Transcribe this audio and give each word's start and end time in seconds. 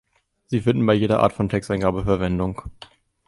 Sie 0.47 0.61
finden 0.61 0.87
bei 0.87 0.95
jeder 0.95 1.19
Art 1.19 1.31
von 1.33 1.47
Texteingabe 1.47 2.05
Verwendung. 2.05 2.63